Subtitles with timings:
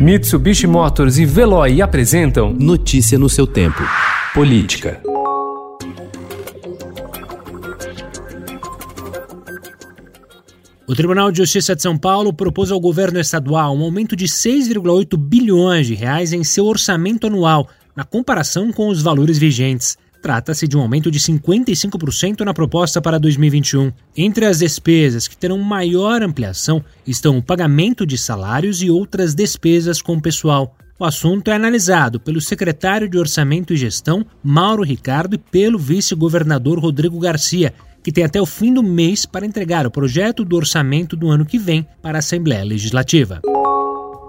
[0.00, 3.82] Mitsubishi Motors e Veloy apresentam Notícia no seu tempo.
[4.32, 4.98] Política.
[10.88, 15.18] O Tribunal de Justiça de São Paulo propôs ao governo estadual um aumento de 6,8
[15.18, 19.98] bilhões de reais em seu orçamento anual, na comparação com os valores vigentes.
[20.22, 23.90] Trata-se de um aumento de 55% na proposta para 2021.
[24.16, 30.02] Entre as despesas que terão maior ampliação estão o pagamento de salários e outras despesas
[30.02, 30.76] com o pessoal.
[30.98, 36.78] O assunto é analisado pelo secretário de Orçamento e Gestão, Mauro Ricardo, e pelo vice-governador
[36.78, 41.16] Rodrigo Garcia, que tem até o fim do mês para entregar o projeto do orçamento
[41.16, 43.40] do ano que vem para a Assembleia Legislativa.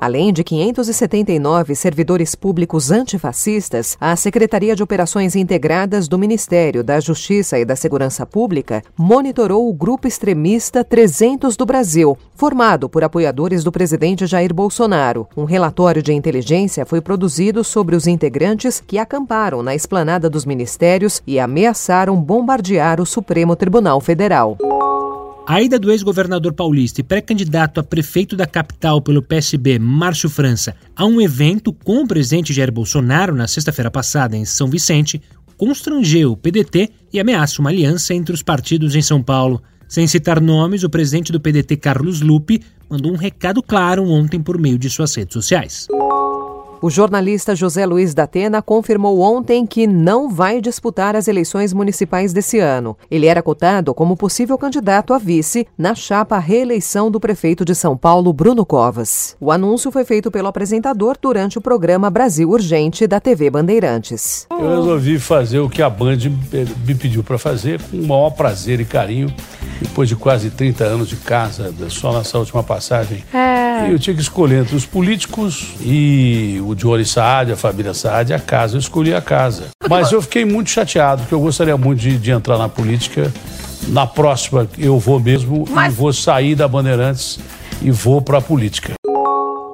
[0.00, 7.58] Além de 579 servidores públicos antifascistas, a Secretaria de Operações Integradas do Ministério da Justiça
[7.58, 13.72] e da Segurança Pública monitorou o grupo extremista 300 do Brasil, formado por apoiadores do
[13.72, 15.26] presidente Jair Bolsonaro.
[15.36, 21.20] Um relatório de inteligência foi produzido sobre os integrantes que acamparam na esplanada dos ministérios
[21.26, 24.56] e ameaçaram bombardear o Supremo Tribunal Federal.
[25.48, 30.76] A ida do ex-governador paulista e pré-candidato a prefeito da capital pelo PSB, Márcio França,
[30.94, 35.22] a um evento com o presidente Jair Bolsonaro na sexta-feira passada em São Vicente,
[35.56, 39.62] constrangeu o PDT e ameaça uma aliança entre os partidos em São Paulo.
[39.88, 42.60] Sem citar nomes, o presidente do PDT, Carlos Lupe,
[42.90, 45.88] mandou um recado claro ontem por meio de suas redes sociais.
[46.80, 52.32] O jornalista José Luiz da Atena confirmou ontem que não vai disputar as eleições municipais
[52.32, 52.96] desse ano.
[53.10, 57.96] Ele era cotado como possível candidato a vice na chapa reeleição do prefeito de São
[57.96, 59.36] Paulo, Bruno Covas.
[59.40, 64.46] O anúncio foi feito pelo apresentador durante o programa Brasil Urgente da TV Bandeirantes.
[64.48, 66.18] Eu resolvi fazer o que a Band
[66.86, 69.34] me pediu para fazer com o maior prazer e carinho
[69.98, 73.24] depois de quase 30 anos de casa, só nessa última passagem.
[73.34, 73.92] É.
[73.92, 78.38] Eu tinha que escolher entre os políticos e o Jory Saad, a família Saad, a
[78.38, 78.76] casa.
[78.76, 79.70] Eu escolhi a casa.
[79.88, 83.32] Mas eu fiquei muito chateado, porque eu gostaria muito de, de entrar na política.
[83.88, 85.92] Na próxima eu vou mesmo Mas...
[85.92, 87.40] e vou sair da Bandeirantes
[87.82, 88.92] e vou para a política.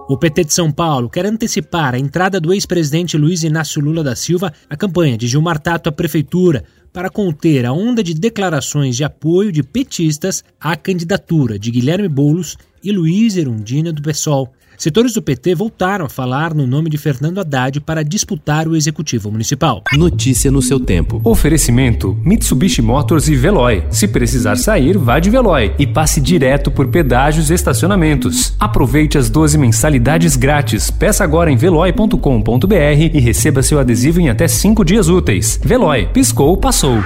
[0.08, 4.16] O PT de São Paulo quer antecipar a entrada do ex-presidente Luiz Inácio Lula da
[4.16, 9.02] Silva à campanha de Gilmar Tato à prefeitura para conter a onda de declarações de
[9.02, 14.52] apoio de petistas à candidatura de Guilherme Boulos e Luiz Erundina do PSOL.
[14.76, 19.30] Setores do PT voltaram a falar no nome de Fernando Haddad para disputar o executivo
[19.30, 19.82] municipal.
[19.92, 21.20] Notícia no seu tempo.
[21.24, 23.84] Oferecimento: Mitsubishi Motors e Veloy.
[23.90, 28.54] Se precisar sair, vá de Veloy e passe direto por pedágios e estacionamentos.
[28.58, 30.90] Aproveite as 12 mensalidades grátis.
[30.90, 32.74] Peça agora em veloy.com.br
[33.12, 35.60] e receba seu adesivo em até 5 dias úteis.
[35.62, 37.02] Veloy, piscou, passou.